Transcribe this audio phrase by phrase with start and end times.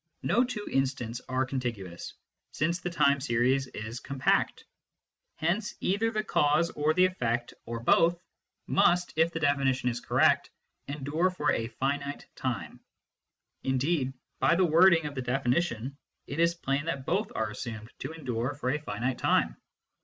[0.23, 2.15] No two instants are contiguous,
[2.53, 4.65] since the time series is compact;
[5.35, 8.19] hence either the cause or the effect or both
[8.65, 10.49] must, if the definition is correct,
[10.87, 12.79] endure for a finite time;
[13.61, 15.95] indeed, by the wording of the definition
[16.25, 19.55] it is plain^that both are assumed to endure for a finite time.